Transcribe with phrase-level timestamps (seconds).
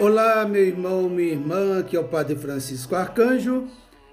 [0.00, 3.66] Olá, meu irmão, minha irmã, aqui é o Padre Francisco Arcanjo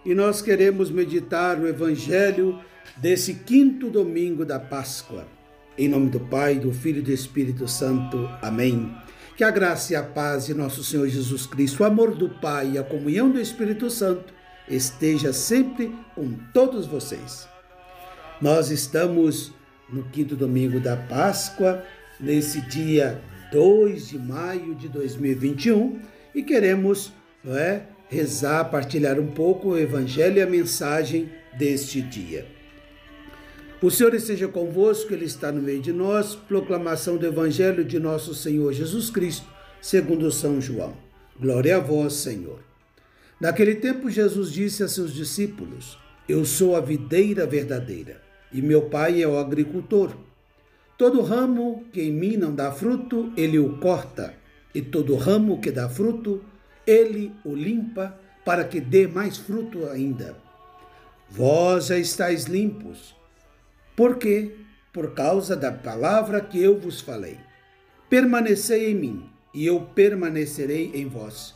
[0.03, 2.59] e nós queremos meditar o Evangelho
[2.97, 5.27] desse quinto domingo da Páscoa.
[5.77, 8.27] Em nome do Pai, do Filho e do Espírito Santo.
[8.41, 8.95] Amém.
[9.37, 12.71] Que a graça e a paz de nosso Senhor Jesus Cristo, o amor do Pai
[12.71, 14.33] e a comunhão do Espírito Santo
[14.67, 17.47] esteja sempre com todos vocês.
[18.41, 19.53] Nós estamos
[19.89, 21.83] no quinto domingo da Páscoa,
[22.19, 23.21] nesse dia
[23.51, 25.99] 2 de maio de 2021,
[26.33, 27.11] e queremos
[27.47, 32.45] é, rezar, partilhar um pouco o Evangelho e a mensagem deste dia.
[33.81, 36.33] O Senhor esteja convosco, Ele está no meio de nós.
[36.33, 39.45] Proclamação do Evangelho de nosso Senhor Jesus Cristo,
[39.81, 40.97] segundo São João.
[41.39, 42.59] Glória a vós, Senhor.
[43.39, 48.21] Naquele tempo, Jesus disse a seus discípulos: Eu sou a videira verdadeira,
[48.57, 50.15] e meu Pai é o agricultor.
[50.97, 54.33] Todo ramo que em mim não dá fruto, ele o corta,
[54.73, 56.43] e todo ramo que dá fruto,
[56.85, 60.35] ele o limpa, para que dê mais fruto ainda.
[61.29, 63.15] Vós já estáis limpos
[63.95, 64.51] por quê?
[64.91, 67.37] Por causa da palavra que eu vos falei.
[68.09, 71.55] Permanecei em mim, e eu permanecerei em vós.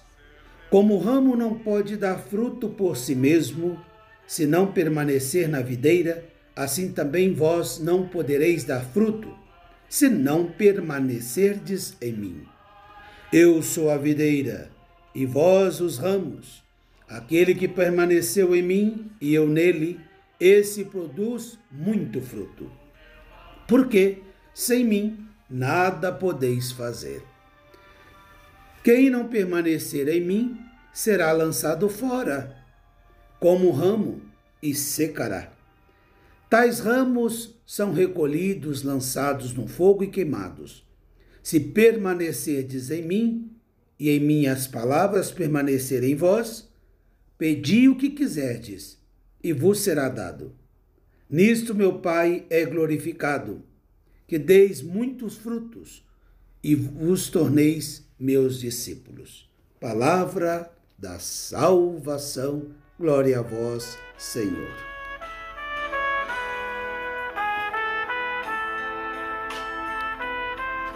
[0.70, 3.78] Como o ramo não pode dar fruto por si mesmo,
[4.26, 6.24] se não permanecer na videira,
[6.60, 9.34] assim também vós não podereis dar fruto,
[9.88, 12.44] se não permanecerdes em mim.
[13.32, 14.70] Eu sou a videira,
[15.16, 16.62] e vós os ramos.
[17.08, 20.02] Aquele que permaneceu em mim e eu nele,
[20.38, 22.70] esse produz muito fruto.
[23.66, 24.22] Porque
[24.54, 27.24] sem mim nada podeis fazer.
[28.84, 30.60] Quem não permanecer em mim
[30.92, 32.54] será lançado fora,
[33.40, 34.22] como ramo,
[34.62, 35.58] e secará.
[36.50, 40.84] Tais ramos são recolhidos, lançados no fogo e queimados.
[41.44, 43.52] Se permanecerdes em mim,
[44.00, 46.68] e em minhas palavras permanecerem em vós,
[47.38, 48.98] pedi o que quiserdes,
[49.44, 50.56] e vos será dado.
[51.30, 53.62] Nisto meu Pai é glorificado,
[54.26, 56.04] que deis muitos frutos
[56.64, 59.50] e vos torneis meus discípulos.
[59.80, 64.89] Palavra da salvação, glória a vós, Senhor.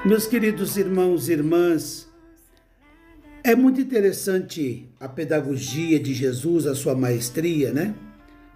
[0.06, 2.10] Meus queridos irmãos e irmãs,
[3.42, 7.96] é muito interessante a pedagogia de Jesus, a sua maestria, né?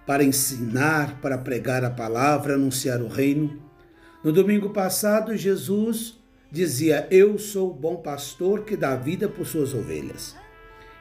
[0.06, 3.62] para ensinar, para pregar a palavra, anunciar o reino.
[4.22, 6.18] No domingo passado, Jesus
[6.52, 10.36] dizia: Eu sou o bom pastor que dá vida por suas ovelhas.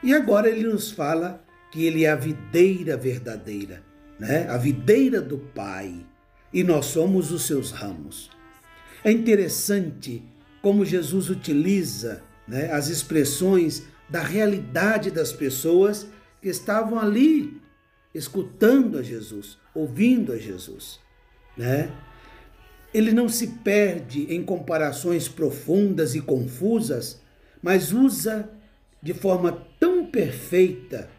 [0.01, 1.43] E agora ele nos fala
[1.73, 3.83] que ele é a videira verdadeira,
[4.17, 4.47] né?
[4.49, 6.05] A videira do Pai,
[6.53, 8.29] e nós somos os seus ramos.
[9.03, 10.23] É interessante
[10.67, 16.05] como Jesus utiliza né, as expressões da realidade das pessoas
[16.41, 17.61] que estavam ali
[18.13, 20.99] escutando a Jesus, ouvindo a Jesus,
[21.55, 21.89] né?
[22.93, 27.21] Ele não se perde em comparações profundas e confusas,
[27.63, 28.49] mas usa
[29.01, 31.09] de forma tão perfeita,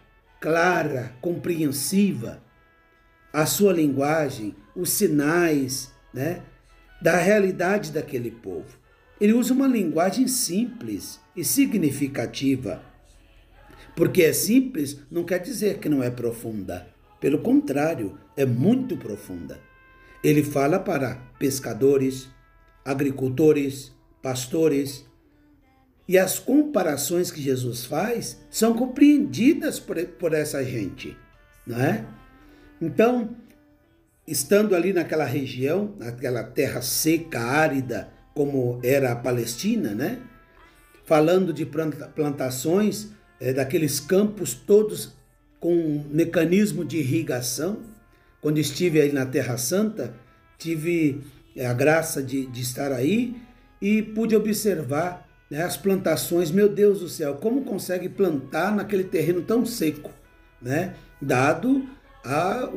[0.43, 2.43] clara, compreensiva
[3.33, 6.43] a sua linguagem, os sinais, né,
[7.01, 8.77] da realidade daquele povo.
[9.21, 12.83] Ele usa uma linguagem simples e significativa
[13.99, 16.87] porque é simples não quer dizer que não é profunda.
[17.21, 19.59] Pelo contrário, é muito profunda.
[20.23, 22.29] Ele fala para pescadores,
[22.85, 23.93] agricultores,
[24.23, 25.05] pastores.
[26.07, 31.17] E as comparações que Jesus faz são compreendidas por, por essa gente,
[31.67, 32.07] não é?
[32.81, 33.37] Então,
[34.25, 40.21] estando ali naquela região, naquela terra seca, árida, como era a Palestina, né?
[41.05, 43.09] Falando de plantações,
[43.41, 45.13] é, daqueles campos todos
[45.59, 47.79] com um mecanismo de irrigação.
[48.41, 50.15] Quando estive aí na Terra Santa,
[50.57, 51.21] tive
[51.57, 53.35] é, a graça de, de estar aí
[53.83, 56.53] e pude observar né, as plantações.
[56.53, 60.13] Meu Deus do céu, como consegue plantar naquele terreno tão seco,
[60.63, 60.95] né?
[61.21, 61.89] Dado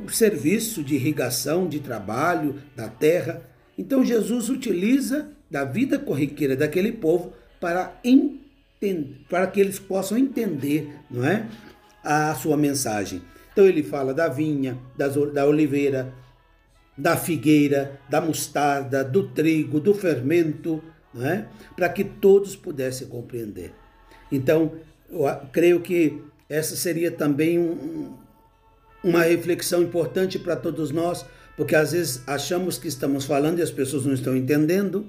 [0.03, 3.43] o serviço de irrigação, de trabalho da terra.
[3.77, 7.93] Então Jesus utiliza da vida corriqueira daquele povo para
[9.29, 11.45] para que eles possam entender, não é,
[12.03, 13.21] a sua mensagem.
[13.51, 16.11] Então ele fala da vinha, das, da oliveira,
[16.97, 20.81] da figueira, da mostarda, do trigo, do fermento,
[21.13, 21.47] não é?
[21.75, 23.73] para que todos pudessem compreender.
[24.31, 24.73] Então,
[25.09, 28.13] eu creio que essa seria também um,
[29.03, 31.25] uma reflexão importante para todos nós,
[31.55, 35.05] porque às vezes achamos que estamos falando e as pessoas não estão entendendo.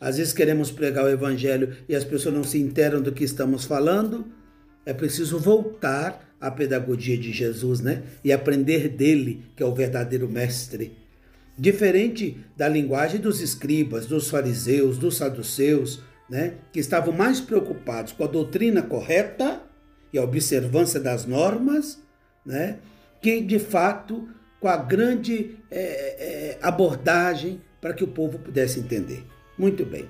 [0.00, 3.64] Às vezes queremos pregar o evangelho e as pessoas não se interam do que estamos
[3.64, 4.26] falando.
[4.84, 8.02] É preciso voltar à pedagogia de Jesus, né?
[8.22, 10.96] E aprender dele, que é o verdadeiro mestre.
[11.58, 16.54] Diferente da linguagem dos escribas, dos fariseus, dos saduceus, né?
[16.72, 19.62] Que estavam mais preocupados com a doutrina correta
[20.12, 21.98] e a observância das normas,
[22.44, 22.78] né?
[23.22, 24.28] Que de fato
[24.60, 29.24] com a grande é, é, abordagem para que o povo pudesse entender.
[29.58, 30.08] Muito bem.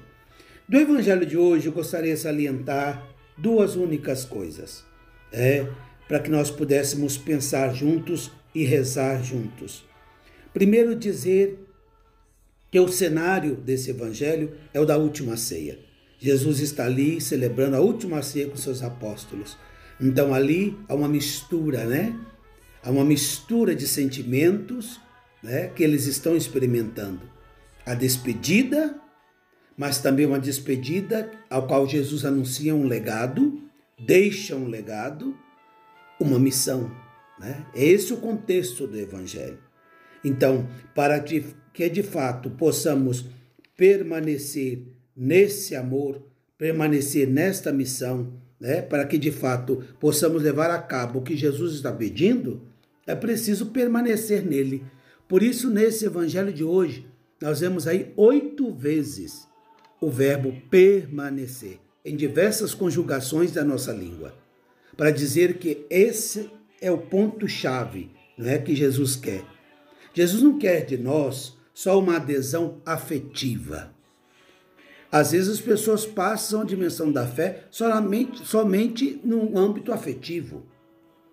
[0.69, 3.07] Do evangelho de hoje, eu gostaria de salientar
[3.39, 4.85] duas únicas coisas,
[5.33, 5.67] é,
[6.09, 9.85] para que nós pudéssemos pensar juntos e rezar juntos.
[10.53, 11.59] Primeiro, dizer
[12.71, 15.79] que o cenário desse evangelho é o da última ceia.
[16.19, 19.57] Jesus está ali celebrando a última ceia com seus apóstolos.
[20.01, 22.19] Então ali há uma mistura, né?
[22.83, 25.01] Há uma mistura de sentimentos
[25.43, 27.23] né, que eles estão experimentando.
[27.85, 29.01] A despedida
[29.77, 33.61] mas também uma despedida ao qual Jesus anuncia um legado,
[33.99, 35.37] deixa um legado,
[36.19, 36.91] uma missão.
[37.39, 37.67] Né?
[37.75, 39.59] É esse o contexto do Evangelho.
[40.25, 43.27] Então, para que de fato possamos
[43.77, 44.83] permanecer
[45.15, 46.23] nesse amor,
[46.57, 48.81] permanecer nesta missão, né?
[48.81, 52.63] para que de fato possamos levar a cabo o que Jesus está pedindo,
[53.07, 54.83] é preciso permanecer nele.
[55.29, 57.07] Por isso, nesse Evangelho de hoje,
[57.41, 59.47] nós vemos aí oito vezes
[60.01, 64.35] o verbo permanecer em diversas conjugações da nossa língua,
[64.97, 66.51] para dizer que esse
[66.81, 69.45] é o ponto-chave, não é que Jesus quer.
[70.15, 73.95] Jesus não quer de nós só uma adesão afetiva.
[75.11, 80.65] Às vezes as pessoas passam a dimensão da fé somente, somente no âmbito afetivo,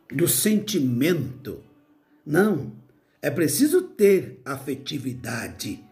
[0.10, 1.64] do sentimento.
[2.26, 2.74] Não,
[3.22, 5.84] é preciso ter afetividade,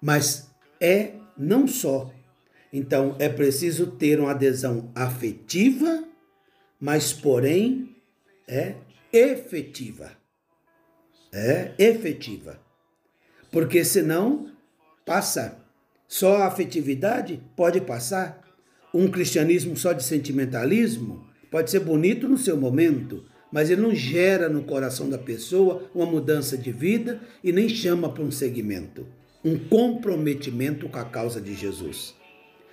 [0.00, 0.50] mas
[0.80, 2.12] é não só.
[2.72, 6.04] Então é preciso ter uma adesão afetiva,
[6.80, 7.96] mas porém
[8.46, 8.74] é
[9.12, 10.12] efetiva.
[11.32, 12.58] É efetiva.
[13.50, 14.50] Porque senão
[15.06, 15.64] passa.
[16.06, 18.42] Só a afetividade pode passar.
[18.94, 24.48] Um cristianismo só de sentimentalismo pode ser bonito no seu momento, mas ele não gera
[24.48, 29.06] no coração da pessoa uma mudança de vida e nem chama para um segmento
[29.44, 32.14] um comprometimento com a causa de Jesus.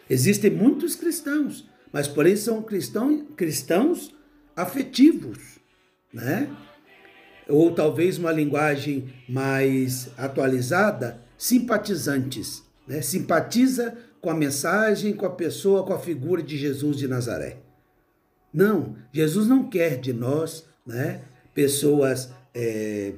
[0.09, 4.13] Existem muitos cristãos, mas porém são cristão, cristãos
[4.55, 5.59] afetivos,
[6.13, 6.49] né?
[7.47, 13.01] Ou talvez uma linguagem mais atualizada, simpatizantes, né?
[13.01, 17.57] Simpatiza com a mensagem, com a pessoa, com a figura de Jesus de Nazaré.
[18.53, 21.21] Não, Jesus não quer de nós, né?
[21.53, 23.13] Pessoas é,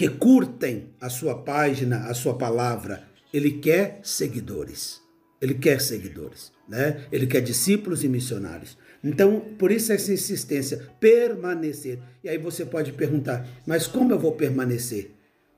[0.00, 3.02] que curtem a sua página, a sua palavra.
[3.34, 5.02] Ele quer seguidores.
[5.42, 7.04] Ele quer seguidores, né?
[7.12, 8.78] Ele quer discípulos e missionários.
[9.04, 11.98] Então, por isso essa insistência, permanecer.
[12.24, 15.10] E aí você pode perguntar, mas como eu vou permanecer?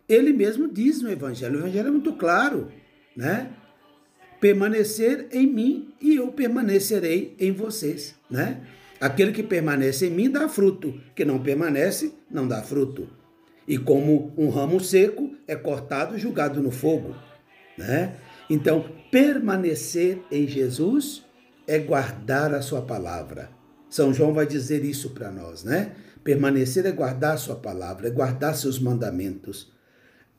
[0.09, 2.67] Ele mesmo diz no Evangelho, o Evangelho é muito claro,
[3.17, 3.49] né?
[4.41, 8.61] Permanecer em mim e eu permanecerei em vocês, né?
[9.01, 13.22] Aquele que permanece em mim dá fruto, que não permanece não dá fruto.
[13.67, 17.15] E como um ramo seco é cortado e julgado no fogo,
[17.79, 18.17] né?
[18.51, 21.25] Então, permanecer em Jesus
[21.67, 23.51] é guardar a sua palavra.
[23.89, 25.95] São João vai dizer isso para nós, né?
[26.25, 29.73] Permanecer é guardar a sua palavra, é guardar seus mandamentos.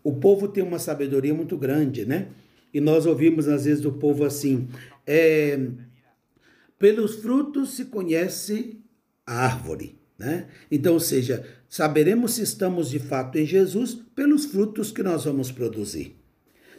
[0.03, 2.27] O povo tem uma sabedoria muito grande, né?
[2.73, 4.67] E nós ouvimos às vezes do povo assim:
[5.05, 5.59] é,
[6.79, 8.81] pelos frutos se conhece
[9.25, 9.99] a árvore.
[10.17, 10.47] Né?
[10.71, 15.51] Então, ou seja, saberemos se estamos de fato em Jesus pelos frutos que nós vamos
[15.51, 16.15] produzir.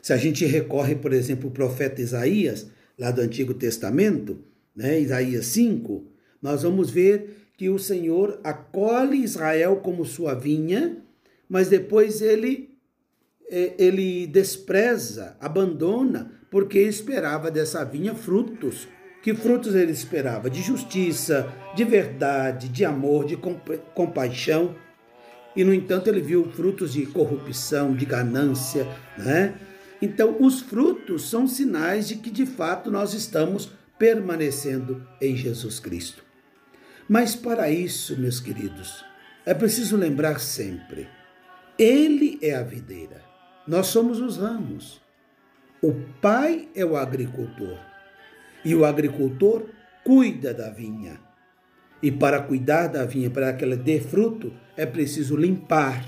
[0.00, 4.38] Se a gente recorre, por exemplo, ao profeta Isaías, lá do Antigo Testamento,
[4.72, 6.06] né, Isaías 5,
[6.40, 10.98] nós vamos ver que o Senhor acolhe Israel como sua vinha,
[11.48, 12.78] mas depois ele
[13.50, 18.86] é, ele despreza, abandona, porque esperava dessa vinha frutos
[19.24, 20.50] que frutos ele esperava?
[20.50, 23.38] De justiça, de verdade, de amor, de
[23.94, 24.76] compaixão.
[25.56, 29.54] E, no entanto, ele viu frutos de corrupção, de ganância, né?
[30.02, 36.24] Então, os frutos são sinais de que, de fato, nós estamos permanecendo em Jesus Cristo.
[37.08, 39.04] Mas, para isso, meus queridos,
[39.46, 41.08] é preciso lembrar sempre:
[41.78, 43.22] Ele é a videira,
[43.66, 45.00] nós somos os ramos.
[45.80, 47.78] O Pai é o agricultor
[48.64, 49.68] e o agricultor
[50.02, 51.20] cuida da vinha.
[52.04, 56.04] E para cuidar da vinha, para que ela dê fruto, é preciso limpar.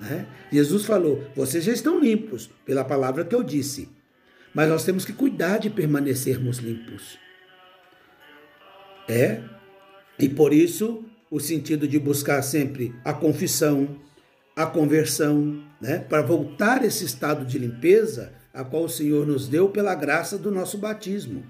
[0.00, 0.26] Né?
[0.50, 3.88] Jesus falou: vocês já estão limpos pela palavra que eu disse,
[4.52, 7.20] mas nós temos que cuidar de permanecermos limpos.
[9.08, 9.44] É,
[10.18, 13.96] e por isso o sentido de buscar sempre a confissão,
[14.56, 15.98] a conversão, né?
[16.00, 20.50] para voltar esse estado de limpeza a qual o Senhor nos deu pela graça do
[20.50, 21.44] nosso batismo,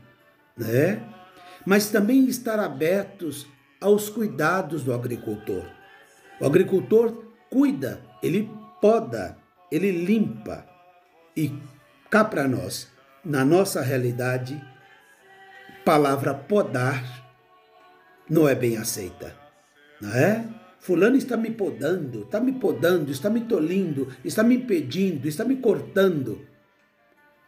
[0.55, 1.02] né?
[1.64, 3.47] Mas também estar abertos
[3.83, 5.65] aos cuidados do agricultor.
[6.41, 8.49] O agricultor cuida, ele
[8.81, 9.37] poda,
[9.71, 10.65] ele limpa.
[11.37, 11.53] E
[12.09, 12.89] cá para nós,
[13.25, 14.62] na nossa realidade,
[15.85, 17.03] palavra podar
[18.31, 19.37] não é bem aceita,
[20.01, 20.47] não é?
[20.79, 25.57] Fulano está me podando, está me podando, está me tolindo, está me impedindo, está me
[25.57, 26.47] cortando.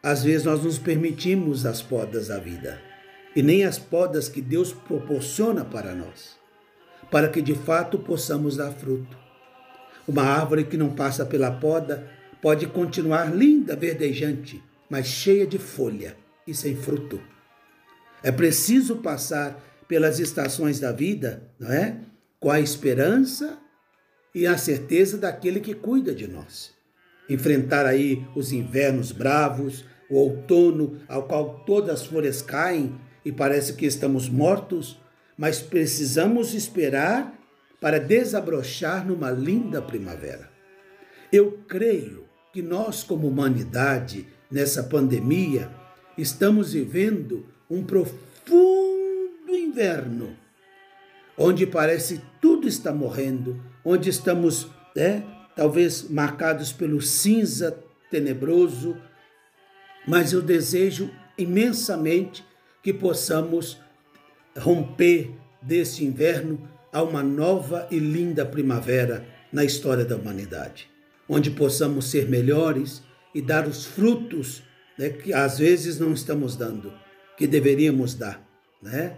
[0.01, 2.79] Às vezes nós nos permitimos as podas da vida
[3.35, 6.37] e nem as podas que Deus proporciona para nós,
[7.11, 9.17] para que de fato possamos dar fruto.
[10.07, 12.09] Uma árvore que não passa pela poda
[12.41, 16.15] pode continuar linda, verdejante, mas cheia de folha
[16.47, 17.19] e sem fruto.
[18.23, 21.99] É preciso passar pelas estações da vida, não é?
[22.39, 23.57] Com a esperança
[24.33, 26.73] e a certeza daquele que cuida de nós.
[27.29, 33.73] Enfrentar aí os invernos bravos, o outono ao qual todas as folhas caem e parece
[33.73, 35.01] que estamos mortos,
[35.35, 37.33] mas precisamos esperar
[37.81, 40.49] para desabrochar numa linda primavera.
[41.31, 45.69] Eu creio que nós, como humanidade, nessa pandemia,
[46.17, 50.37] estamos vivendo um profundo inverno,
[51.37, 55.21] onde parece tudo está morrendo, onde estamos, é,
[55.55, 57.77] talvez marcados pelo cinza
[58.09, 58.95] tenebroso,
[60.07, 62.45] mas eu desejo imensamente
[62.85, 63.81] que possamos
[64.55, 70.87] romper desse inverno a uma nova e linda primavera na história da humanidade,
[71.27, 73.01] onde possamos ser melhores
[73.33, 74.61] e dar os frutos
[74.99, 76.93] né, que às vezes não estamos dando,
[77.35, 78.47] que deveríamos dar,
[78.79, 79.17] né?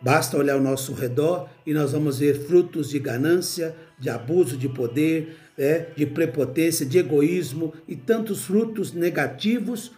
[0.00, 4.68] Basta olhar ao nosso redor e nós vamos ver frutos de ganância, de abuso de
[4.68, 9.90] poder, né, de prepotência, de egoísmo e tantos frutos negativos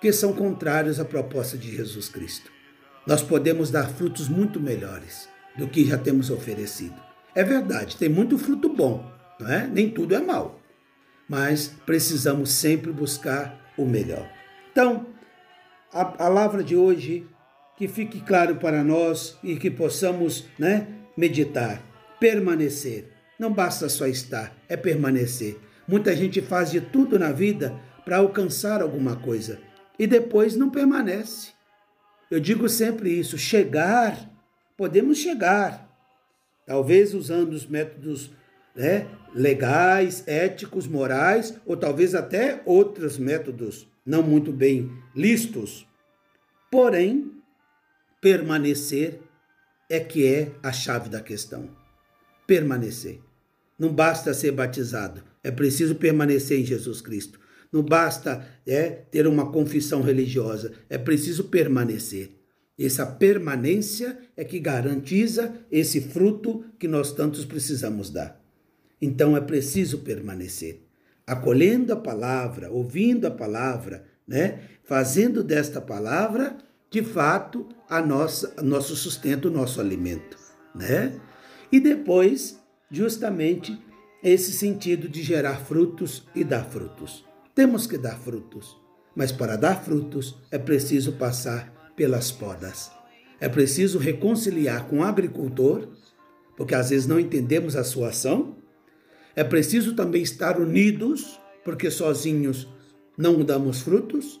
[0.00, 2.50] que são contrários à proposta de Jesus Cristo.
[3.06, 6.94] Nós podemos dar frutos muito melhores do que já temos oferecido.
[7.34, 9.66] É verdade, tem muito fruto bom, não é?
[9.66, 10.60] Nem tudo é mal.
[11.28, 14.28] Mas precisamos sempre buscar o melhor.
[14.72, 15.06] Então,
[15.92, 17.26] a palavra de hoje
[17.78, 21.80] que fique claro para nós e que possamos, né, meditar,
[22.18, 23.08] permanecer.
[23.38, 25.56] Não basta só estar, é permanecer.
[25.86, 27.72] Muita gente faz de tudo na vida
[28.04, 29.60] para alcançar alguma coisa,
[29.98, 31.50] e depois não permanece.
[32.30, 34.30] Eu digo sempre isso: chegar,
[34.76, 35.88] podemos chegar,
[36.66, 38.30] talvez usando os métodos
[38.74, 45.86] né, legais, éticos, morais, ou talvez até outros métodos não muito bem listos.
[46.70, 47.32] Porém,
[48.20, 49.20] permanecer
[49.88, 51.70] é que é a chave da questão.
[52.46, 53.20] Permanecer.
[53.78, 57.38] Não basta ser batizado, é preciso permanecer em Jesus Cristo.
[57.72, 62.30] Não basta é, ter uma confissão religiosa, é preciso permanecer.
[62.78, 68.40] Essa permanência é que garantiza esse fruto que nós tantos precisamos dar.
[69.02, 70.82] Então é preciso permanecer,
[71.26, 74.60] acolhendo a palavra, ouvindo a palavra, né?
[74.84, 76.56] Fazendo desta palavra,
[76.90, 80.36] de fato, a nossa nosso sustento, nosso alimento,
[80.74, 81.20] né?
[81.70, 82.58] E depois,
[82.90, 83.78] justamente
[84.22, 87.27] esse sentido de gerar frutos e dar frutos.
[87.58, 88.76] Temos que dar frutos,
[89.16, 92.88] mas para dar frutos é preciso passar pelas podas.
[93.40, 95.88] É preciso reconciliar com o agricultor,
[96.56, 98.58] porque às vezes não entendemos a sua ação.
[99.34, 102.68] É preciso também estar unidos, porque sozinhos
[103.16, 104.40] não damos frutos.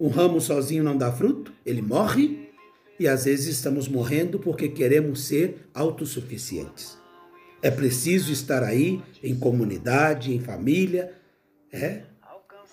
[0.00, 2.48] Um ramo sozinho não dá fruto, ele morre.
[2.98, 6.96] E às vezes estamos morrendo porque queremos ser autossuficientes.
[7.60, 11.12] É preciso estar aí em comunidade, em família,
[11.70, 12.04] é,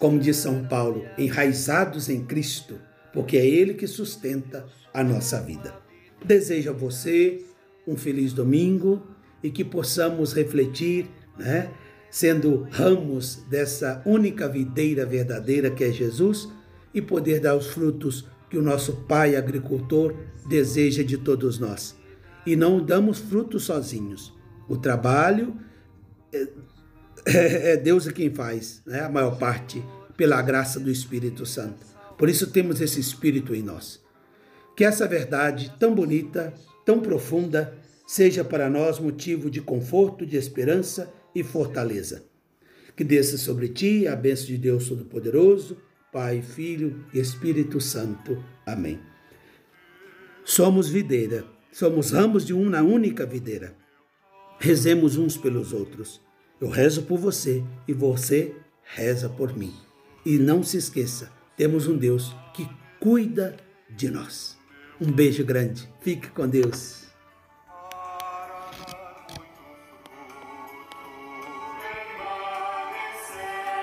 [0.02, 2.80] como diz São Paulo, enraizados em Cristo,
[3.14, 5.76] porque é Ele que sustenta a nossa vida.
[6.26, 7.46] Desejo a você
[7.88, 9.06] um feliz domingo
[9.44, 11.70] e que possamos refletir, né,
[12.10, 16.50] sendo ramos dessa única videira verdadeira que é Jesus
[16.92, 20.16] e poder dar os frutos que o nosso Pai agricultor
[20.50, 21.96] deseja de todos nós.
[22.44, 24.34] E não damos frutos sozinhos.
[24.68, 25.56] O trabalho
[27.26, 29.02] é, é, Deus quem faz, né?
[29.02, 29.84] a maior parte,
[30.18, 31.86] pela graça do Espírito Santo.
[32.18, 34.02] Por isso temos esse Espírito em nós.
[34.76, 36.54] Que essa verdade tão bonita,
[36.86, 37.74] tão profunda,
[38.06, 42.24] seja para nós motivo de conforto, de esperança e fortaleza.
[42.96, 45.78] Que desça sobre ti a bênção de Deus Todo-Poderoso,
[46.12, 48.44] Pai, Filho e Espírito Santo.
[48.66, 49.00] Amém.
[50.44, 53.76] Somos videira, somos ramos de uma única videira.
[54.60, 56.22] Rezemos uns pelos outros.
[56.62, 59.74] Eu rezo por você e você reza por mim.
[60.24, 63.58] E não se esqueça, temos um Deus que cuida
[63.90, 64.60] de nós.
[65.00, 65.90] Um beijo grande.
[66.02, 67.11] Fique com Deus.